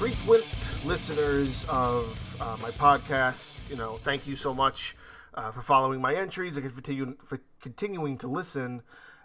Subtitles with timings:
[0.00, 0.46] frequent
[0.86, 4.96] listeners of uh, my podcast, you know, thank you so much
[5.34, 8.80] uh, for following my entries and continue, for continuing to listen.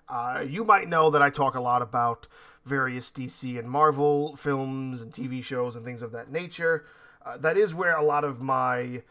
[0.09, 2.27] Uh, you might know that I talk a lot about
[2.65, 6.83] various DC and Marvel films and TV shows and things of that nature.
[7.25, 9.01] Uh, that is where a lot of my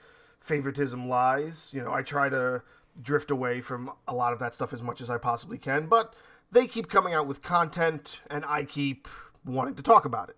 [0.41, 1.71] favoritism lies.
[1.73, 2.63] You know, I try to
[3.01, 6.13] drift away from a lot of that stuff as much as I possibly can, but
[6.53, 9.09] they keep coming out with content and I keep
[9.47, 10.37] wanting to talk about it.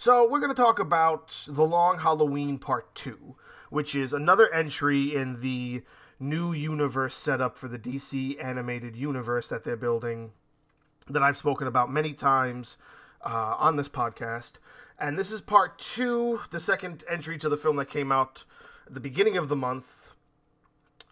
[0.00, 3.34] So, we're going to talk about The Long Halloween Part 2,
[3.68, 5.82] which is another entry in the
[6.20, 10.30] new universe setup for the DC animated universe that they're building
[11.08, 12.76] that I've spoken about many times
[13.26, 14.60] uh, on this podcast.
[15.00, 18.44] And this is part two, the second entry to the film that came out
[18.86, 20.12] at the beginning of the month,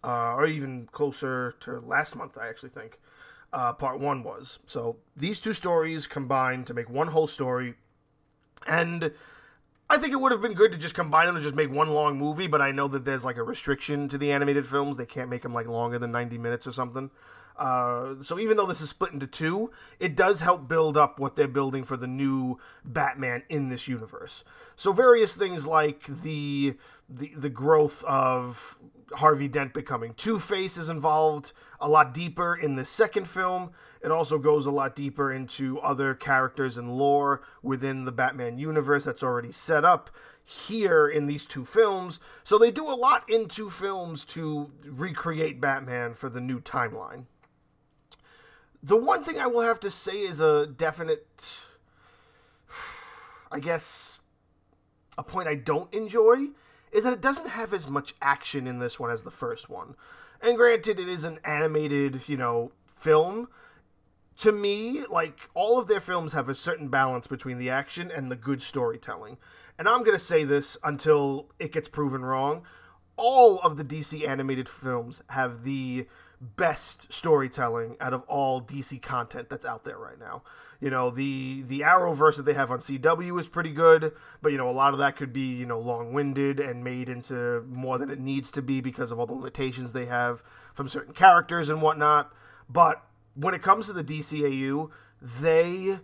[0.04, 3.00] uh, or even closer to last month, I actually think.
[3.52, 4.60] Uh, part one was.
[4.68, 7.74] So these two stories combined to make one whole story
[8.66, 9.12] and
[9.88, 11.90] I think it would have been good to just combine them and just make one
[11.90, 14.96] long movie, but I know that there's like a restriction to the animated films.
[14.96, 17.10] They can't make them like longer than 90 minutes or something.
[17.56, 21.36] Uh, so even though this is split into two, it does help build up what
[21.36, 24.44] they're building for the new Batman in this universe.
[24.74, 26.76] So various things like the
[27.08, 28.78] the the growth of
[29.12, 33.70] Harvey Dent becoming Two Face is involved a lot deeper in the second film.
[34.02, 39.04] It also goes a lot deeper into other characters and lore within the Batman universe
[39.04, 40.10] that's already set up
[40.42, 42.20] here in these two films.
[42.44, 47.24] So they do a lot in two films to recreate Batman for the new timeline.
[48.82, 51.52] The one thing I will have to say is a definite,
[53.52, 54.20] I guess,
[55.18, 56.50] a point I don't enjoy
[56.92, 59.94] is that it doesn't have as much action in this one as the first one.
[60.42, 63.48] And granted, it is an animated, you know, film.
[64.38, 68.30] To me, like, all of their films have a certain balance between the action and
[68.30, 69.38] the good storytelling.
[69.78, 72.62] And I'm going to say this until it gets proven wrong.
[73.16, 76.06] All of the DC animated films have the
[76.40, 80.42] best storytelling out of all DC content that's out there right now.
[80.80, 84.12] You know, the the Arrowverse that they have on CW is pretty good,
[84.42, 87.62] but you know, a lot of that could be, you know, long-winded and made into
[87.68, 90.42] more than it needs to be because of all the limitations they have
[90.74, 92.30] from certain characters and whatnot.
[92.68, 93.02] But
[93.34, 94.90] when it comes to the DCAU,
[95.22, 95.98] they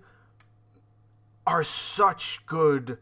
[1.47, 2.99] are such good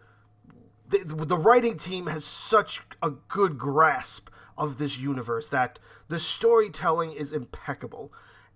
[0.91, 4.28] the, the writing team has such a good grasp
[4.59, 5.78] of this universe that
[6.09, 8.12] the storytelling is impeccable.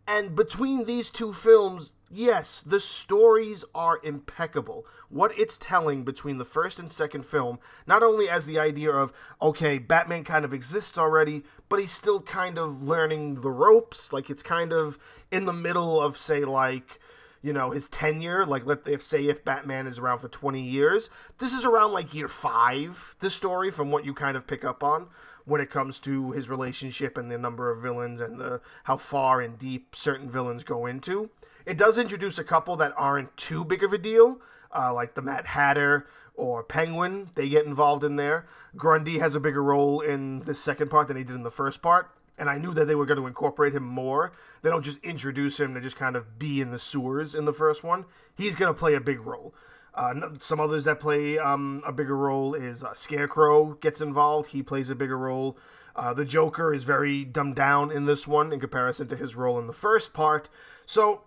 [0.06, 4.84] And between these two films, yes, the stories are impeccable.
[5.09, 9.12] What it's telling between the first and second film, not only as the idea of,
[9.41, 14.12] okay, Batman kind of exists already, but he's still kind of learning the ropes.
[14.12, 14.99] Like, it's kind of
[15.31, 17.01] in the middle of, say, like,
[17.44, 21.10] you know his tenure like let if say if batman is around for 20 years
[21.38, 24.82] this is around like year five the story from what you kind of pick up
[24.82, 25.09] on
[25.44, 29.41] when it comes to his relationship and the number of villains and the how far
[29.41, 31.31] and deep certain villains go into.
[31.66, 34.41] It does introduce a couple that aren't too big of a deal,
[34.75, 37.31] uh, like the Mad Hatter or Penguin.
[37.34, 38.47] They get involved in there.
[38.77, 41.81] Grundy has a bigger role in the second part than he did in the first
[41.81, 42.10] part.
[42.39, 44.33] And I knew that they were going to incorporate him more.
[44.62, 47.53] They don't just introduce him to just kind of be in the sewers in the
[47.53, 48.06] first one.
[48.34, 49.55] He's going to play a big role.
[49.95, 54.50] Uh, some others that play um, a bigger role is uh, Scarecrow gets involved.
[54.50, 55.56] He plays a bigger role.
[55.95, 59.59] Uh, the Joker is very dumbed down in this one in comparison to his role
[59.61, 60.49] in the first part.
[60.87, 61.22] So,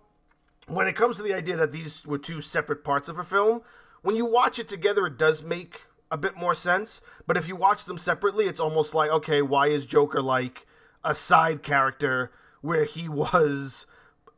[0.66, 3.62] when it comes to the idea that these were two separate parts of a film,
[4.02, 7.00] when you watch it together, it does make a bit more sense.
[7.26, 10.66] But if you watch them separately, it's almost like, okay, why is Joker like
[11.04, 12.30] a side character
[12.60, 13.86] where he was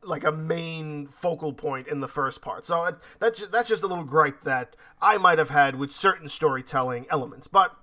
[0.03, 2.65] like a main focal point in the first part.
[2.65, 7.05] So that's that's just a little gripe that I might have had with certain storytelling
[7.09, 7.47] elements.
[7.47, 7.75] But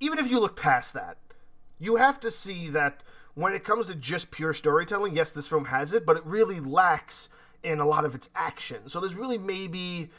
[0.00, 1.18] even if you look past that,
[1.78, 3.02] you have to see that
[3.34, 6.60] when it comes to just pure storytelling, yes, this film has it, but it really
[6.60, 7.28] lacks
[7.62, 8.88] in a lot of its action.
[8.88, 10.10] So there's really maybe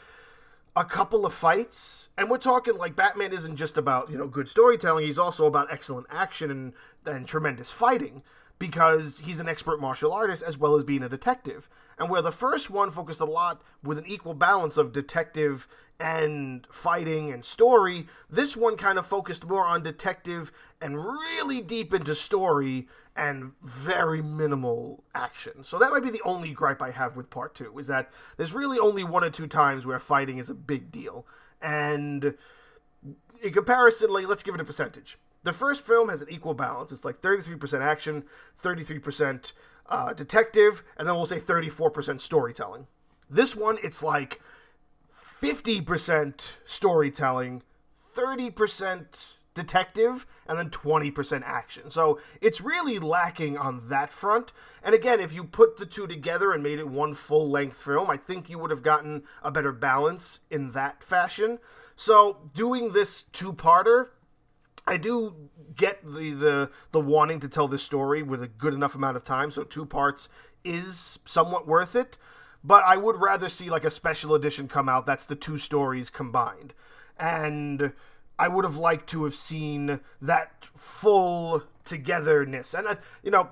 [0.76, 4.48] a couple of fights, and we're talking like Batman isn't just about you know good
[4.48, 6.72] storytelling; he's also about excellent action and
[7.06, 8.22] and tremendous fighting
[8.58, 11.68] because he's an expert martial artist as well as being a detective.
[11.98, 15.68] And where the first one focused a lot with an equal balance of detective
[16.00, 20.50] and fighting and story, this one kind of focused more on detective
[20.80, 25.62] and really deep into story and very minimal action.
[25.64, 28.52] So that might be the only gripe I have with part two, is that there's
[28.52, 31.26] really only one or two times where fighting is a big deal.
[31.62, 32.34] And
[33.42, 36.90] in comparison, like, let's give it a percentage the first film has an equal balance.
[36.90, 38.24] It's like 33% action,
[38.62, 39.52] 33%
[39.88, 42.86] uh, detective, and then we'll say 34% storytelling.
[43.30, 44.40] This one, it's like
[45.42, 47.62] 50% storytelling,
[48.16, 51.90] 30% detective, and then 20% action.
[51.90, 54.52] So it's really lacking on that front.
[54.82, 58.10] And again, if you put the two together and made it one full length film,
[58.10, 61.58] I think you would have gotten a better balance in that fashion.
[61.96, 64.08] So doing this two parter,
[64.86, 65.34] I do
[65.76, 69.24] get the, the the wanting to tell this story with a good enough amount of
[69.24, 70.28] time, so two parts
[70.62, 72.18] is somewhat worth it.
[72.62, 76.10] But I would rather see like a special edition come out that's the two stories
[76.10, 76.74] combined.
[77.18, 77.92] And
[78.38, 82.74] I would have liked to have seen that full togetherness.
[82.74, 83.50] And, I, you know,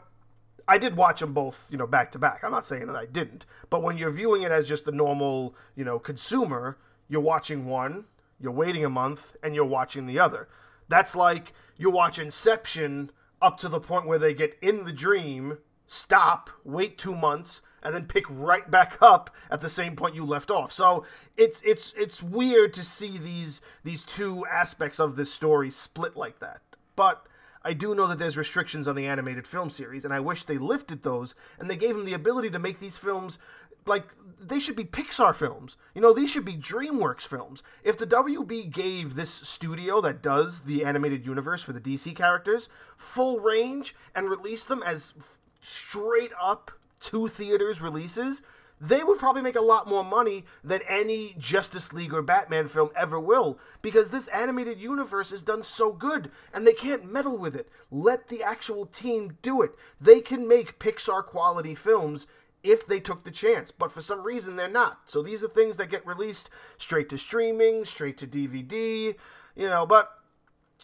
[0.67, 2.43] I did watch them both, you know, back to back.
[2.43, 3.47] I'm not saying that I didn't.
[3.71, 8.07] But when you're viewing it as just the normal, you know, consumer, you're watching one,
[8.41, 10.49] you're waiting a month, and you're watching the other.
[10.89, 15.59] That's like you watch Inception up to the point where they get in the dream,
[15.87, 20.25] stop, wait two months, and then pick right back up at the same point you
[20.25, 20.73] left off.
[20.73, 21.05] So
[21.37, 26.39] it's it's it's weird to see these these two aspects of this story split like
[26.41, 26.61] that.
[26.97, 27.27] But
[27.65, 30.59] I do know that there's restrictions on the animated film series, and I wish they
[30.59, 33.39] lifted those and they gave them the ability to make these films
[33.87, 34.05] like
[34.41, 35.77] they should be Pixar films.
[35.95, 37.63] You know, these should be DreamWorks films.
[37.85, 42.69] If the WB gave this studio that does the animated universe for the DC characters
[42.97, 45.15] full range and released them as
[45.61, 48.41] straight up two theaters releases,
[48.81, 52.91] they would probably make a lot more money than any Justice League or Batman film
[52.97, 57.55] ever will because this animated universe is done so good and they can't meddle with
[57.55, 57.69] it.
[57.93, 59.73] Let the actual team do it.
[60.01, 62.27] They can make Pixar quality films
[62.65, 65.03] if they took the chance, but for some reason they're not.
[65.07, 69.15] So these are things that get released straight to streaming, straight to DVD,
[69.55, 70.11] you know, but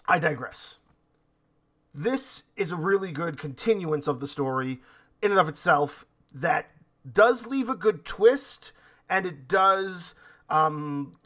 [0.07, 0.77] I digress.
[1.93, 4.81] This is a really good continuance of the story
[5.21, 6.05] in and of itself
[6.41, 6.71] that
[7.11, 8.73] does leave a good twist,
[9.09, 10.15] and it does
[10.49, 11.17] um,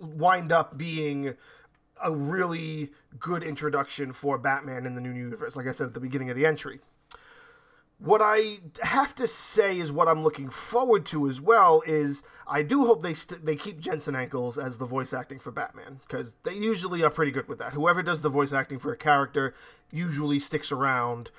[0.00, 1.34] wind up being
[2.02, 6.00] a really good introduction for Batman in the new universe, like I said at the
[6.00, 6.80] beginning of the entry.
[7.98, 12.62] What I have to say is what I'm looking forward to as well is I
[12.62, 16.34] do hope they st- they keep Jensen Ackles as the voice acting for Batman because
[16.42, 17.74] they usually are pretty good with that.
[17.74, 19.54] Whoever does the voice acting for a character
[19.92, 21.30] usually sticks around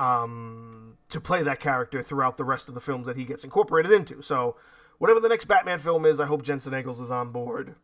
[0.00, 3.92] um, to play that character throughout the rest of the films that he gets incorporated
[3.92, 4.22] into.
[4.22, 4.56] So,
[4.98, 7.74] whatever the next Batman film is, I hope Jensen Ackles is on board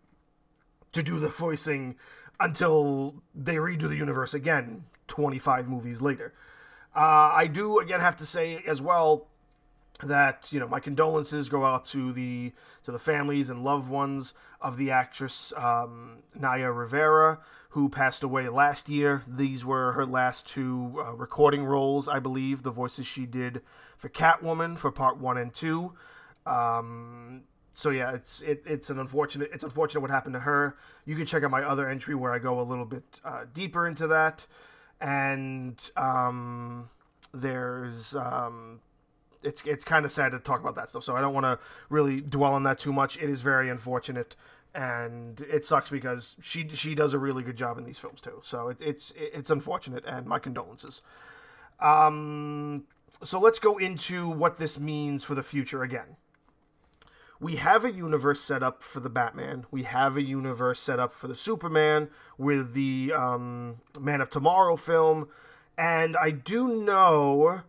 [0.93, 1.97] to do the voicing
[2.41, 6.33] until they redo the universe again 25 movies later.
[6.95, 9.27] Uh, I do again have to say as well
[10.03, 12.53] that you know my condolences go out to the
[12.85, 17.39] to the families and loved ones of the actress um, Naya Rivera
[17.71, 19.23] who passed away last year.
[19.27, 22.63] These were her last two uh, recording roles, I believe.
[22.63, 23.61] The voices she did
[23.99, 25.93] for Catwoman for part one and two.
[26.47, 27.43] Um,
[27.75, 30.77] so yeah, it's it, it's an unfortunate it's unfortunate what happened to her.
[31.05, 33.87] You can check out my other entry where I go a little bit uh, deeper
[33.87, 34.47] into that,
[34.99, 36.89] and um,
[37.35, 38.81] there's um,
[39.47, 41.05] it's it's kind of sad to talk about that stuff.
[41.05, 43.17] So I don't want to really dwell on that too much.
[43.17, 44.37] It is very unfortunate
[44.77, 48.41] and it sucks because she she does a really good job in these films too.
[48.45, 51.01] So it, it's it's unfortunate, and my condolences.
[51.81, 52.85] Um,
[53.25, 56.17] so let's go into what this means for the future again.
[57.41, 59.67] We have a universe set up for the Batman.
[59.71, 64.77] We have a universe set up for the Superman with the um, Man of Tomorrow
[64.77, 65.29] film,
[65.79, 67.63] and I do know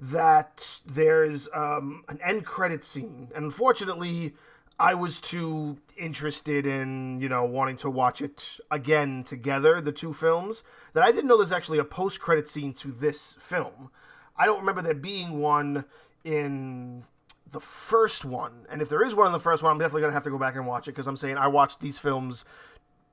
[0.00, 4.32] that there's um, an end credit scene, and unfortunately
[4.80, 10.14] I was too interested in, you know, wanting to watch it again together, the two
[10.14, 10.64] films,
[10.94, 13.90] that I didn't know there's actually a post credit scene to this film.
[14.38, 15.84] I don't remember there being one
[16.24, 17.04] in
[17.50, 18.66] the first one.
[18.70, 20.30] And if there is one in the first one, I'm definitely going to have to
[20.30, 22.46] go back and watch it because I'm saying I watched these films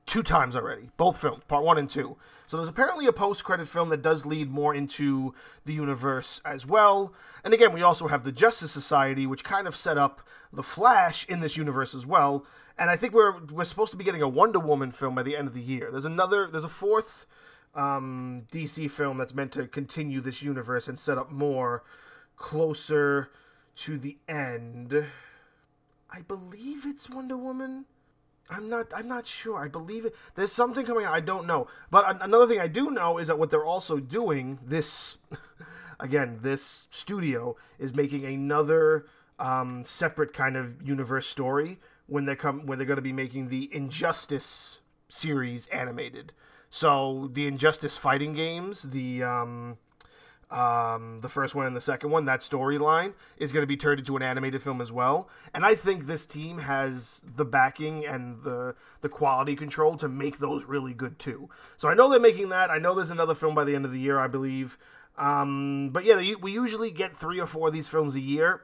[0.08, 2.18] two times already, both films, part one and two.
[2.48, 5.36] So there's apparently a post-credit film that does lead more into
[5.66, 7.14] the universe as well.
[7.44, 11.28] And again, we also have the Justice Society, which kind of set up the Flash
[11.28, 12.46] in this universe as well.
[12.80, 15.36] And I think we're we're supposed to be getting a Wonder Woman film by the
[15.36, 15.90] end of the year.
[15.92, 17.26] There's another, there's a fourth
[17.76, 21.84] um, DC film that's meant to continue this universe and set up more
[22.38, 23.30] closer
[23.78, 25.06] to the end.
[26.10, 27.86] I believe it's Wonder Woman.
[28.50, 28.88] I'm not.
[28.96, 29.60] I'm not sure.
[29.60, 30.16] I believe it.
[30.36, 31.14] There's something coming out.
[31.14, 31.68] I don't know.
[31.92, 34.60] But another thing I do know is that what they're also doing.
[34.64, 35.18] This,
[36.00, 39.06] again, this studio is making another
[39.40, 42.66] um, separate kind of universe story when they come.
[42.66, 46.32] When they're going to be making the Injustice series animated.
[46.70, 49.78] So the Injustice fighting games, the um,
[50.50, 54.00] um, the first one and the second one, that storyline is going to be turned
[54.00, 55.30] into an animated film as well.
[55.54, 60.38] And I think this team has the backing and the the quality control to make
[60.38, 61.50] those really good too.
[61.76, 62.72] So I know they're making that.
[62.72, 64.78] I know there's another film by the end of the year, I believe.
[65.18, 68.62] Um, but yeah, they, we usually get three or four of these films a year.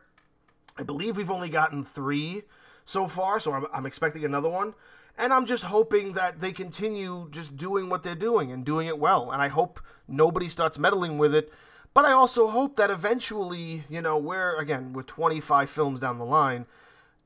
[0.77, 2.43] I believe we've only gotten three
[2.85, 4.73] so far, so I'm, I'm expecting another one.
[5.17, 8.97] And I'm just hoping that they continue just doing what they're doing and doing it
[8.97, 9.31] well.
[9.31, 11.51] And I hope nobody starts meddling with it
[11.93, 16.25] but I also hope that eventually, you know, we're again with 25 films down the
[16.25, 16.65] line,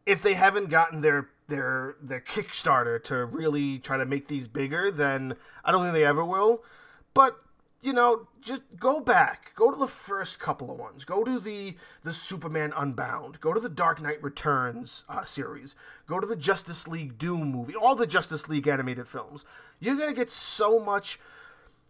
[0.06, 4.92] if they haven't gotten their their their Kickstarter to really try to make these bigger,
[4.92, 6.64] then I don't think they ever will.
[7.14, 7.40] But
[7.82, 11.76] you know, just go back, go to the first couple of ones, go to the
[12.04, 15.76] the Superman Unbound, go to the Dark Knight Returns uh, series,
[16.08, 19.46] go to the Justice League Doom movie, all the Justice League animated films.
[19.80, 21.20] You're gonna get so much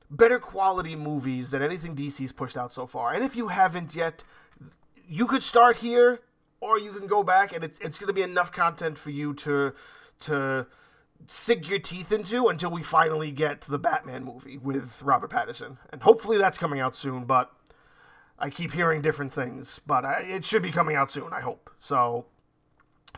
[0.10, 3.14] better quality movies than anything DC's pushed out so far.
[3.14, 4.24] And if you haven't yet,
[5.08, 6.22] you could start here,
[6.60, 9.34] or you can go back, and it, it's going to be enough content for you
[9.36, 9.74] to
[10.20, 10.66] to
[11.28, 15.78] sink your teeth into until we finally get the Batman movie with Robert Pattinson.
[15.92, 17.52] And hopefully that's coming out soon, but
[18.40, 19.80] I keep hearing different things.
[19.86, 21.70] But I, it should be coming out soon, I hope.
[21.80, 22.26] So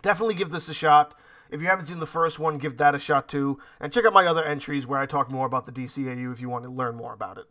[0.01, 1.13] definitely give this a shot.
[1.50, 3.60] If you haven't seen the first one, give that a shot too.
[3.79, 6.50] And check out my other entries where I talk more about the DCAU if you
[6.50, 7.46] want to learn more about it.